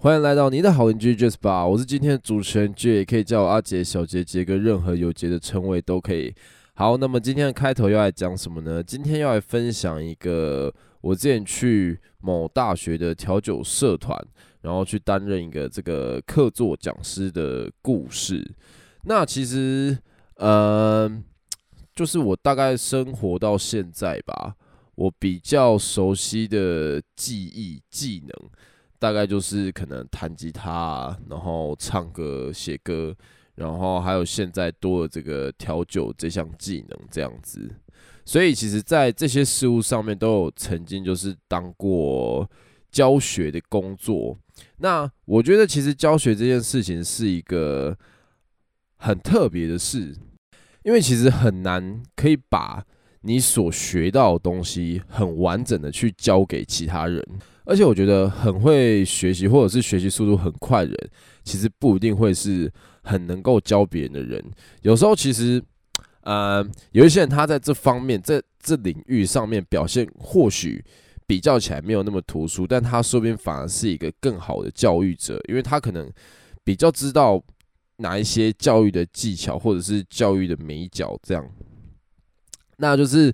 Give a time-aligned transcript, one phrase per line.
[0.00, 6.32] 欢迎来到你的好邻居 jaspa 我是今天的主持人 J，也可以叫我阿杰、小杰、杰哥，任何有杰的称谓都可以。
[6.74, 8.82] 好，那么今天的开头要来讲什么呢？
[8.82, 14.16] 今天要来分享一个我之前去某大学的调酒社团，
[14.62, 18.48] 然后去担任一个这个客座讲师的故事。
[19.02, 19.98] 那其实，
[20.38, 21.22] 呃，
[21.94, 24.56] 就是我大概生活到现在吧，
[24.96, 28.50] 我比较熟悉的记忆技能。
[29.00, 33.14] 大概就是可能弹吉他，然后唱歌、写歌，
[33.54, 37.70] 然后还有现在多了这个调酒这项技能这样子。
[38.24, 42.50] 所以其实，在这些事物上面都有曾经就是当过
[42.90, 44.36] 教学的工作。
[44.78, 47.96] 那我觉得其实教学这件事情是一个
[48.96, 50.12] 很特别的事，
[50.88, 52.82] 因为其实很难可以把
[53.20, 57.22] 你所学到的东西很完整的去教给其他人。
[57.66, 61.10] 而且我觉得很会学习，或者是学习速度很快的人，
[61.44, 64.42] 其实不一定会是很能够教别人的人。
[64.80, 65.62] 有时候其实，
[66.22, 70.82] 呃，有一些人他在这方面，在这领域上面表现或许
[71.26, 76.10] 比较起来没有那么突出，但他说不定反而是一个更好的教育者，因为他可能
[76.64, 77.38] 比较知道
[77.98, 81.48] 哪一些教育的技巧，或者是教育的眉角这样。
[82.78, 83.32] 那就是，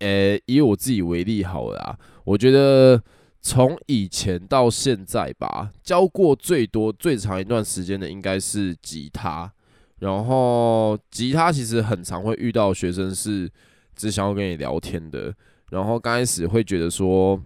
[0.00, 3.00] 呃，以我自己为例好了，我觉得。
[3.46, 9.52] 从以前到现在吧，教过最多最长一段时间的应该是吉他。
[9.98, 13.46] 然后吉他其实很常会遇到学生是
[13.94, 15.30] 只想要跟你聊天的。
[15.68, 17.38] 然后刚开始会觉得说，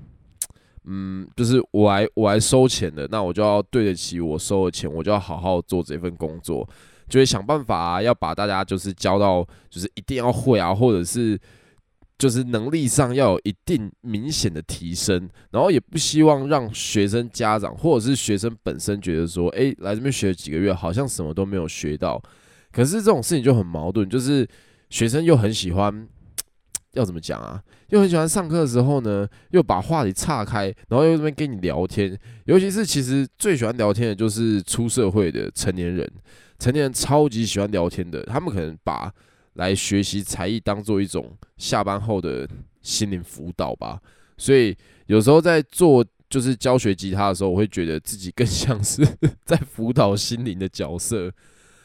[0.88, 6.68] 嗯，就是我来我来收钱的，那我就要对得起我收的钱，我就要好好做这份工作，
[7.08, 11.38] 就会想办法，要把大家就是教到就是一定要会啊，或者是。
[12.18, 22.20] 就是能力上要有一定明显的提升，然后也不希望让学生家长或者是学生本身觉得说，诶，来这边学几个月，好像什么都没有学到。
[22.72, 24.44] 可是这种事情就很矛盾，就是
[24.90, 26.08] 学生又很喜欢，
[26.92, 27.62] 要怎么讲啊？
[27.88, 32.18] 又很喜欢上课的时候呢，又把话题岔开，然后又这边跟你聊天。
[32.44, 36.10] 尤其是其实最喜欢聊天的就是出社会的成年人，
[36.58, 39.12] 成年人超级喜欢聊天的，他们可能把。
[39.54, 42.48] 来学习才艺，当做一种下班后的
[42.80, 44.00] 心灵辅导吧。
[44.36, 44.76] 所以
[45.06, 49.04] 有时候在做就是教学吉他的时候，我会觉得自己更 像是
[49.44, 51.32] 在辅导心灵的角色。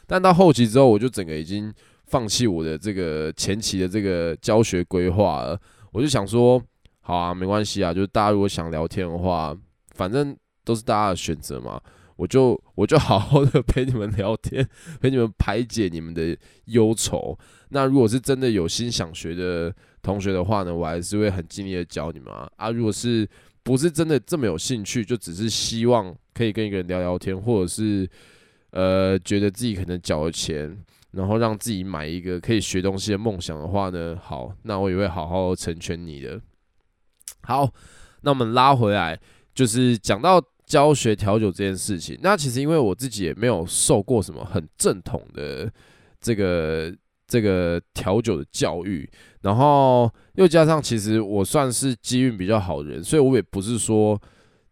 [0.05, 1.73] 但到后期之后，我就整个已经
[2.05, 5.59] 放弃我的这个前期的这个教学规划了。
[5.91, 6.61] 我就想说，
[7.01, 9.55] 好啊，没关系啊，就是大家如果想聊天的话，
[9.91, 11.81] 反正都是大家的选择嘛。
[12.15, 14.67] 我就我就好好的 陪你们聊天，
[15.01, 17.37] 陪你们排解你们的忧愁。
[17.69, 22.47] 那如果是真的有心想学的同学的话呢，我还是会很尽力的教你们啊。
[22.55, 23.27] 啊，如果是
[23.63, 28.07] 不是真的这么有兴趣，就只是希望可以跟一个人聊聊天，或者是
[28.69, 30.77] 呃觉得自己可能缴了钱，
[31.13, 36.40] 然后让自己买一个可以学东西的梦想的话呢，好，那我也会好好成全你的。
[37.41, 37.68] 好，
[38.22, 39.19] 那我们拉回来，
[39.56, 40.44] 就是讲到。
[40.66, 45.69] 教学调酒这件事情，那其实因为我自己也没有受过什么很正统的
[46.22, 46.91] 这个
[47.28, 49.07] 这个调酒的教育，
[49.41, 54.19] 然后又加上其实我算是机运比较好的人，所以我也不是说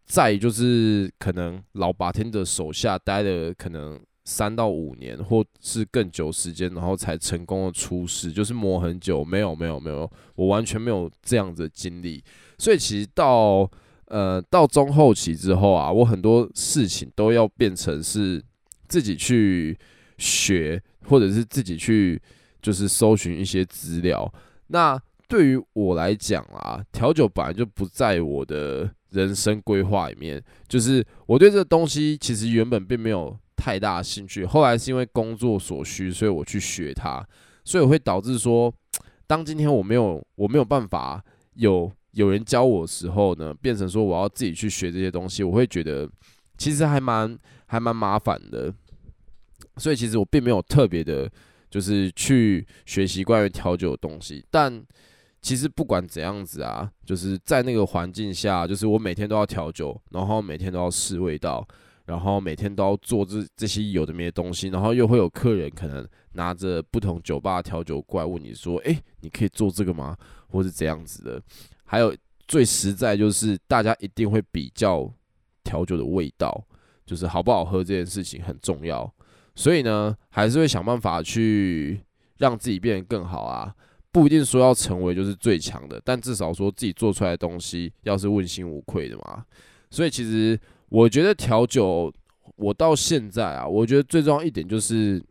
[0.06, 12.22] 在就是可能老把天的手下待的可能三到五年或是更久时间，然后才成功的出师，就是磨很久，没有没有没有，我完全没有这样子的经历，
[12.58, 13.70] 所以其实到。
[14.06, 18.44] 呃，到中后期之后啊，我很多事情都要变成是
[18.86, 19.74] 自己去
[20.18, 22.20] 学，或者是自己去
[22.60, 24.30] 就是搜寻一些资料。
[24.66, 30.42] 那对于我来讲啊，调酒本来就不在我的人生规划里面。
[30.68, 37.24] 就是我对这东西其实原本并没有太大的兴趣，后来是因为工作所需，所以我去学它，
[37.64, 38.72] 所以我会导致说，
[39.28, 41.22] 当今天我没有我没有办法
[41.54, 41.92] 有。
[42.14, 46.06] 有人教我的时候呢，变成说我要自己去学这些东西，我会觉得
[46.58, 48.70] 其实还蛮还蛮麻烦的。
[49.78, 51.26] 所以其实我并没有特别的，
[51.70, 54.44] 就是去学习关于调酒的东西。
[54.50, 54.84] 但
[55.40, 61.66] 其实不管怎样子啊，就是在那个环境下，就是我每天都要调酒，然后每天都要试味道，
[62.04, 70.16] 然后每天都要做这这些有的没的东西，然后又会有客人可能拿着不同酒吧调酒怪问你说：“诶，你可以做这个吗？”
[70.48, 71.42] 或是这样子的。
[71.84, 72.14] 还有
[72.48, 75.10] 最实在就是，大家一定会比较
[75.64, 76.62] 调酒的味道，
[77.06, 79.10] 就是好不好喝这件事情很重要。
[79.54, 82.00] 所以呢，还是会想办法去
[82.38, 83.74] 让自己变得更好啊，
[84.10, 89.44] 不一定说要成为就是最强的，但至少说自己做出来的东西要是问心无愧的嘛。
[89.90, 90.58] 所以其实
[90.92, 92.12] 我觉得调酒，
[92.56, 95.24] 我到现在啊，我觉得最重要一点就是，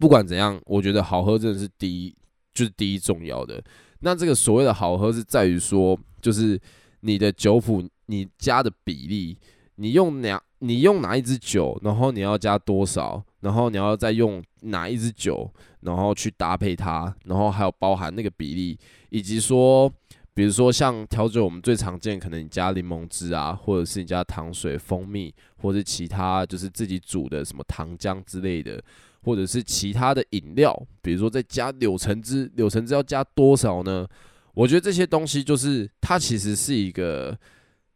[0.00, 2.12] 不管怎样，我觉得好喝真的是第一，
[2.52, 3.62] 就是第一重要的。
[4.00, 6.60] 那这个所谓的好喝是在于说，就是
[7.02, 9.38] 你的酒谱，你加的比例，
[9.76, 15.48] 你用哪，你用哪一支酒，然后你要加多少，然后你要再用哪一支酒，
[15.82, 18.76] 然后去搭配它，然后还有包含那个比例，
[19.10, 19.88] 以及说，
[20.34, 28.82] 比如说像调酒，我们最常见可能你加柠檬汁啊，或者是你加糖水、蜂蜜，或者是其他就是自己煮的什么糖浆之类的。
[29.24, 34.04] 或者是其他的饮料，比如说再加柳橙汁，柳橙汁要加多少呢？
[34.52, 37.38] 我觉得这些东西就是它其实是一个，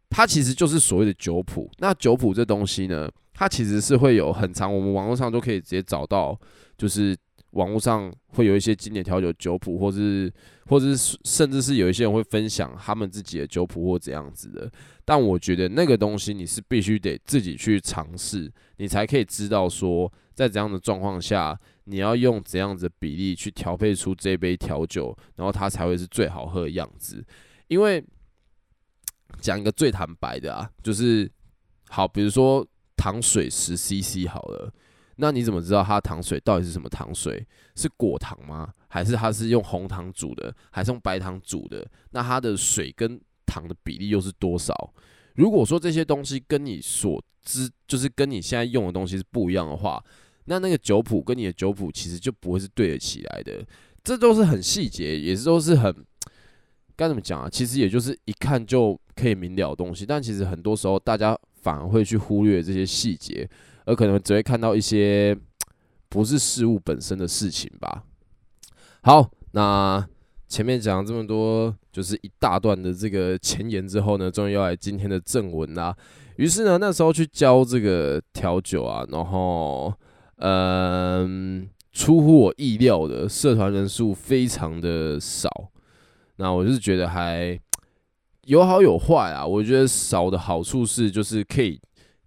[0.08, 1.68] 它其实就是所谓的酒谱。
[1.78, 6.38] 那酒谱这东西呢，它其实是会有很长，我们网络上都可以直接找到，
[6.78, 7.16] 就是
[7.56, 10.32] 网络上会有一些经典调酒酒谱，或是
[10.66, 14.70] 或者是甚至是有一些人会分享他们自己的酒谱或怎样子的。
[15.04, 20.12] 但我觉得那个东西你是必须得自己去尝试，你才可以知道说。
[20.36, 27.24] 在怎样的状况下，你要用怎样的比例去调配出这杯调酒，然后它才会是最好喝的样子。
[27.68, 28.04] 因为
[29.40, 31.26] 讲一个最坦白的啊，就是
[31.88, 32.62] 好，比如说
[32.98, 34.70] 糖水十 CC 好了，
[35.16, 37.46] 那你怎么知道它糖水到底是什么糖水？
[37.74, 38.72] 是果糖吗？
[38.88, 40.54] 还是它是用红糖煮的？
[40.70, 41.86] 还是用白糖煮的？
[42.10, 44.74] 那它的水跟糖的比例又是多少？
[45.34, 50.02] 如果说这些东西跟你所知，就是跟你现在用的东西是不一样的话，
[50.46, 53.64] 那那个酒谱跟你的酒谱其实就不会是对得起来的，
[54.02, 55.94] 这都是很细节，也是都是很
[56.94, 57.48] 该怎么讲啊？
[57.50, 63.48] 其实也就是一看就可以明了的东西，但其实很多时候大家反而会去忽略这些细节，
[63.86, 65.34] 而可能只会看到一些
[66.10, 68.04] 不是事物本身的事情吧。
[69.00, 70.06] 好，那
[70.46, 75.96] 前面讲了这么多，就是一大段的这个前言之后呢，终于要来今天的正文啦。
[76.36, 79.94] 于是呢，那时候去教这个调酒啊，然后。
[80.38, 85.48] 嗯，出乎我意料的，社团人数非常的少。
[86.36, 87.58] 那我就是觉得还
[88.42, 89.46] 有好有坏啊。
[89.46, 91.80] 我觉得少的好处是，就是可以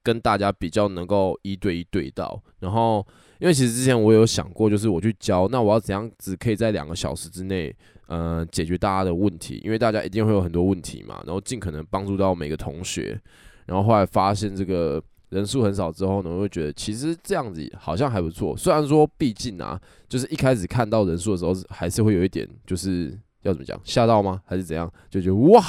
[0.04, 2.42] 跟大家比较能够一对一对到。
[2.60, 3.06] 然后，
[3.40, 7.76] 因为其实之前我有想过，就是我去教，那我要怎样子可以在两个小时之内，
[8.08, 9.62] 呃，解决大家的问题？
[9.64, 11.22] 因为大家一定会有很多问题嘛。
[11.26, 13.20] 然后尽可能帮助到每个同学。
[13.66, 15.02] 然后后来发现这个。
[15.30, 18.58] 人数很少之后呢，我会觉得其实这样子好像还不错。
[18.58, 24.42] 虽然说，毕竟啊，就是一开始看到人数的时候，还是会有一点，就是要怎么讲，吓到吗？
[24.44, 24.92] 还是怎样？
[25.08, 25.64] 就觉得哇，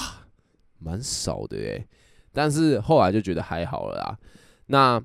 [0.79, 1.87] 蛮少的诶。
[2.33, 4.19] 但是后来就觉得还好了啦。
[4.67, 5.03] 那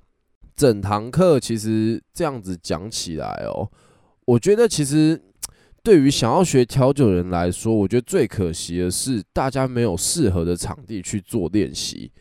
[0.55, 3.69] 整堂课其实这样子讲起来哦，
[4.25, 5.21] 我觉得其实
[5.83, 12.11] 对于想要学调酒的人来说，我觉得最可惜的是大家没有适合的场地去做练习。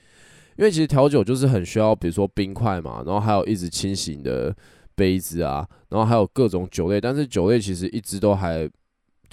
[0.57, 4.55] 因为其实调酒就是很需要，比如说冰块嘛，然后还有一直清醒的
[4.95, 8.71] 杯子啊，然后还有各种酒类，但是酒类其实一直都还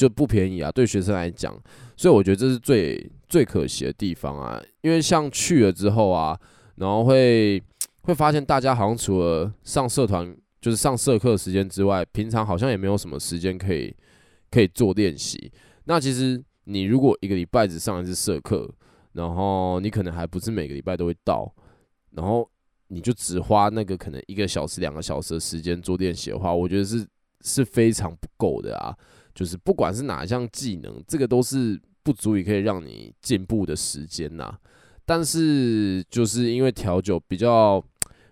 [0.02, 1.56] 就不便宜啊，对学生来讲，
[1.96, 4.60] 所以我觉得这是最最可惜的地方啊。
[4.82, 6.36] 因为像去了之后啊，
[6.78, 7.62] 然后会
[8.02, 13.96] 会发现大家好像除了上社团就是上社课时间之外，平常好像也没有什么时间可以
[14.50, 15.52] 可以做练习。
[15.84, 18.68] 那其实你如果一个礼拜只上一次社课，
[19.14, 21.54] 然后你可能还不是每个礼拜都会到，
[22.10, 22.50] 然后
[22.88, 27.06] 你就只花那个可能一个小时、两个小时的时间做练习的话，我觉得是
[27.42, 28.98] 是非常不够的啊。
[29.34, 34.54] 就是不管是哪一项技能，这个都是不足以可以让你进步的时间呐。
[35.06, 37.84] 但是就是因为调酒比较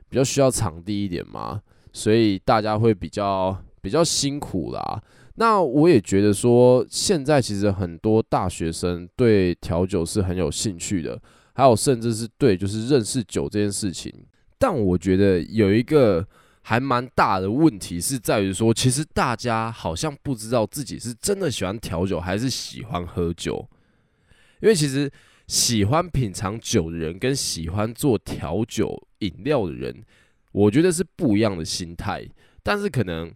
[0.09, 5.03] 比较需要场地一点嘛，所以大家会比较比较辛苦啦。
[5.35, 11.21] 那我也觉得说，现在其实很多大学生对调酒是很有兴趣的，
[11.53, 14.13] 还有甚至是对就是认识酒这件事情。
[14.57, 16.27] 但我觉得有一个
[16.69, 23.67] 还蛮大的问题是在于说，其实大家好像不知道自己是真的喜欢调酒还是喜欢喝酒。
[24.61, 25.11] 因为其实
[25.47, 30.03] 喜欢品尝酒的人跟喜欢做调酒饮料的人，
[30.51, 32.23] 我觉得是不一样的心态。
[32.61, 33.33] 但是可能。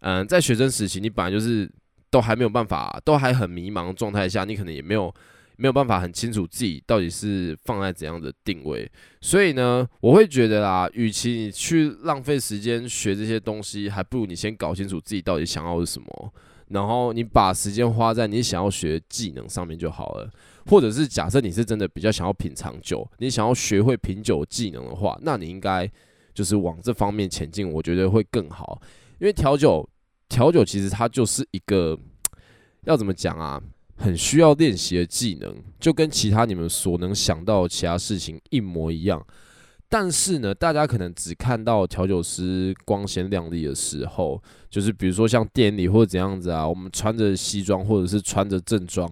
[0.00, 1.68] 嗯，在学生时期，你本来就是
[2.10, 5.12] 都还没有办法，都还很迷茫状态下，你可能也没有
[5.56, 8.90] 没有办法很清楚自己到底是放在怎样的定位。
[9.20, 16.32] 所以呢，我会觉得啦，与其你去浪费时间学这些东西，还不如你先搞清楚自己到底想要是什么，
[16.68, 20.30] 然后你把时间花在你想要学技能上面就好了。
[20.68, 25.88] 或者是假设你是真的比较想要品尝酒，你想要学会品酒技能的话，那你应该
[26.34, 28.82] 就是往这方面前进，我觉得会更好。
[29.20, 29.88] 因为调酒
[30.28, 31.96] 调酒其实它就是一个
[32.82, 33.62] 要怎么讲啊，
[33.96, 39.24] 很需要练习的技能，就跟其他你们所能想到的其他事情一模一样。
[39.88, 49.08] 但是呢，大家可能只看到调酒师光鲜亮丽的时候，就是比如说像店里或者怎样子啊，我们穿着西装或者是穿着正装，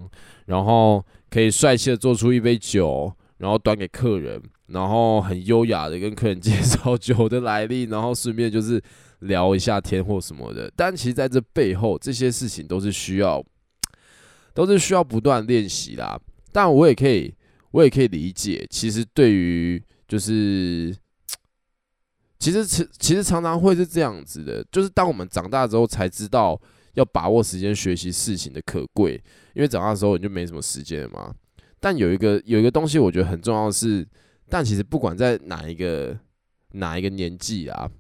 [0.47, 8.83] 然后可以帅气的做出一杯酒，然后端给客人，然后很优雅的跟客人介绍酒的来历，然后顺便就是
[9.21, 10.69] 聊一下天或什么的。
[10.75, 13.41] 但其实在这背后，这些事情都是需要，
[14.55, 16.19] 都是需要不断练习啦。
[16.53, 17.35] 但我也可以，
[17.73, 20.97] 我也可以理解，其实对于就是，
[22.39, 26.59] 其实其其实常常会是这样子的，就是当我们长大之后才知道
[26.95, 29.21] 要把握时间学习事情的可贵，
[29.55, 31.35] 因为长大之后你就没什么时间了嘛。
[31.81, 34.07] 但有一个有一个东西我觉得很重要是，
[34.49, 36.17] 但其实不管在哪一个
[36.73, 37.91] 哪一个年纪啊，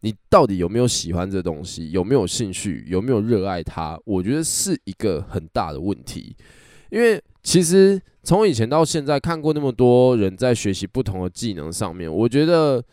[0.00, 6.36] 你到底有没有喜欢这东西，有没有兴趣，有没有热爱它，我觉得是一个很大的问题，
[6.90, 8.00] 因为其实。
[8.24, 12.84] 从以前到现在，看过那么多人在学习不同的技能上面，我觉得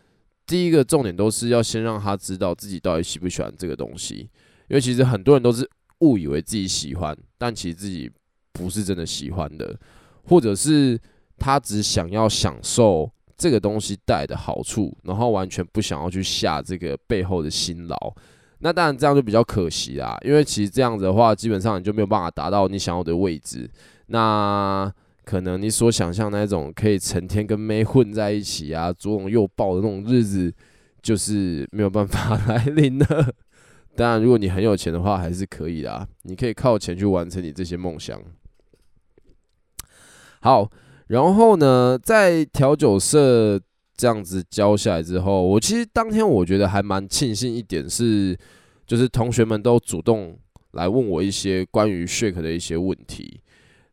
[0.46, 4.30] 第一个重点都是要先让他知道自己到底喜不喜欢这个东西，
[4.70, 5.70] 因为其实很多人都是
[6.00, 8.10] 误以为自己喜欢，但其实自己
[8.54, 9.78] 不是真的喜欢的，
[10.24, 10.98] 或者是
[11.38, 18.14] 他只想要享受这个东西带的好处，然后完全不想要去下这个背后的辛劳。
[18.60, 23.70] 那当然这样就比较可惜啦，因为其实这样子的话，基本上你就没有办法达到你想要的位置。
[24.08, 24.92] 那
[25.24, 30.54] 可能你所想象那种可以成天跟妹混在一起啊，左拥右抱的那种日子，
[31.02, 33.34] 就是没有办法来临了。
[33.96, 38.22] 当然，如果你很有钱的话，还是可以的，你可以靠钱去完成你这些梦想。
[40.42, 40.70] 好，
[41.08, 43.60] 然后呢，在调酒社
[43.96, 48.38] 这样子教下来之后，我其实当天我觉得还蛮庆幸一点是，
[48.88, 50.38] 就是同学们都主动
[50.72, 53.40] 来问我一些关于 shake 的一些问题。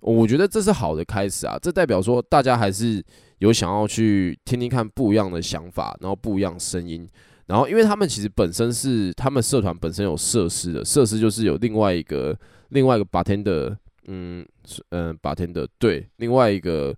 [0.01, 3.01] 我觉得这是好的开始啊，这代表说大家还是
[3.39, 7.09] 有想要去听听看不一样的想法，然后不一样声音，
[7.47, 12.37] 然后因为他们其实本身是他们社团本身有设施的，设施就是有另外一个
[12.71, 14.47] 另外一个 bartender，嗯
[14.91, 16.97] 嗯把天的对，另外一个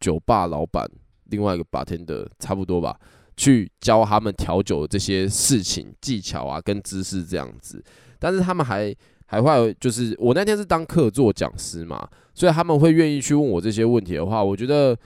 [0.00, 0.88] 酒吧老板，
[1.24, 2.98] 另外一个把天的差不多吧，
[3.36, 7.84] 去教他们调酒的这些事情技巧啊跟知识这样子，
[8.18, 8.94] 但是他们还。
[9.26, 14.96] 还会就是我那天是当客座讲师嘛，所以他们会愿意去问我这些问题的话，我觉得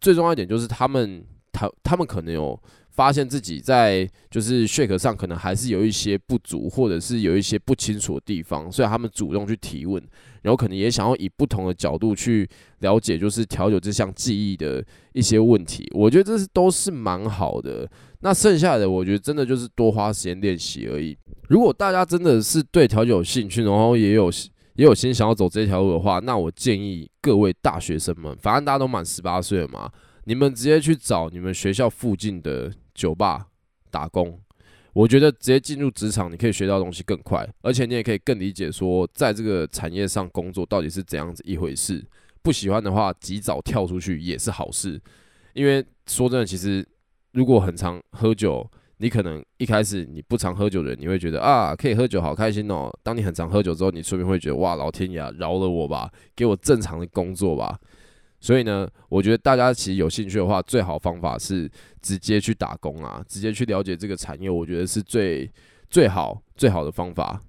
[0.00, 1.22] 最重要一点就是他们
[1.52, 2.58] 他他们可能有
[2.98, 10.02] 发现自己在就是 shake 上可能还是有一些不足，或者是有一些不清楚的地方，所以他们主动去提问，
[10.42, 12.48] 然后可能也想要以不同的角度去
[12.80, 17.88] 了解就是调酒这项技艺的一些问题，我觉得这是都是蛮好的。
[18.22, 21.16] 那剩下的我觉得真的就是多花时间练习而已。
[21.48, 24.28] 如果大家真的是对调酒有兴趣，然后也有
[24.74, 29.88] 也有心想要走这条路的话，那我建议各位大学生们，反正大家都满十八岁了嘛，
[30.24, 33.46] 你们直接去找你们学校附近的酒吧
[33.90, 34.38] 打工。
[34.92, 42.04] 我觉得直接进入职场，你可以学到东西更快，而且你也可以更理解说，在这个产业上工作到底是怎样子一回事。
[42.42, 45.00] 不喜欢的话，及早跳出去也是好事。
[45.54, 46.84] 因为说真的，其实
[47.32, 48.68] 如果很常喝酒。
[49.00, 52.90] 你可能一开始你不常喝酒的人，你会觉得啊，可以喝酒好开心哦。
[53.04, 57.78] 当你很常喝酒之后，你顺便会觉得哇，老天爷饶了我吧，给我正常的工作吧。
[58.40, 65.50] 所以呢，我觉得大家其实有兴趣的话，最好方法是直接去打工啊，直接去了解这个产业，我觉得是最
[65.90, 67.40] 最好最好的方法。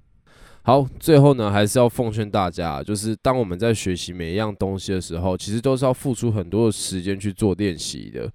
[0.63, 8.29] 好，最后呢，还是要奉劝大家，就是当我们在学习每一样东西的时候，其实都是要付出很多的时间去做练习的。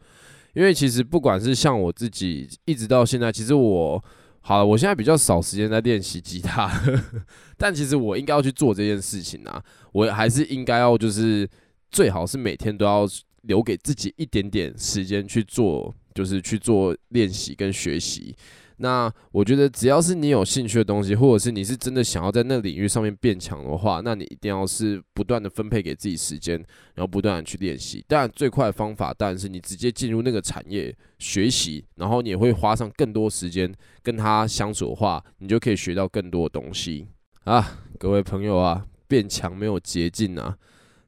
[0.55, 4.03] 因为其实不管是像我自己，一直到现在，其实我
[4.41, 6.71] 好了，我现在比较少时间在练习吉他，
[7.59, 11.49] 但其实我应该要去做这件事情啊，我还是应该要就是
[11.95, 13.09] 最好是每天都要
[13.43, 18.35] 留给自己一点点时间去做，就是去做练习跟学习。
[18.79, 26.57] 那我觉得，只要是你有兴趣的东西，或者是你是真的想要在那领域上面变强的话，那你一定要是不断的分配给自己时间，
[26.97, 28.05] 然后不断的去练习。
[28.09, 33.73] 当然，最快的方法当然是你直接进入那个产业学习，然后你也会花上更多时间
[34.03, 37.07] 跟他相处的话，你就可以学到更多的东西
[37.45, 37.79] 啊！
[38.01, 40.59] 各位朋友啊，变强没有捷径啊！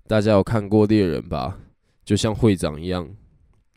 [0.09, 1.59] 大家有看过猎人吧？
[2.05, 3.09] 就像会长一样，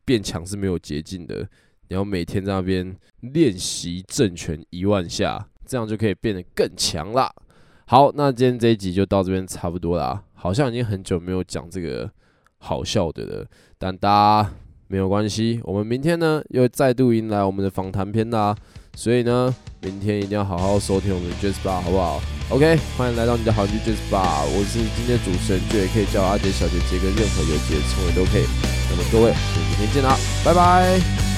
[0.06, 1.48] 变强是没有捷径的。
[1.88, 7.34] 你要每天在那边练习正拳一万下，这样就可以变得更强啦。
[7.88, 10.24] 好，那今天这一集就到这边差不多啦。
[10.34, 12.08] 好像已经很久没有讲这个
[12.60, 13.48] 好笑的了，
[13.80, 14.54] 但大家
[14.88, 18.56] 没有关系，我们明天呢又再度迎来我们的访谈篇啦。
[18.94, 28.44] 所以呢，明天一定要好好收听我们的 Jazz Bar，好不好？OK，欢迎来到你的好邻居 Jazz Bar，我是今天的主持人，就也可以叫阿杰、小杰、杰跟，任何有杰的称谓都可以。
[28.90, 31.29] 那么各位，我们明天见啦，拜拜。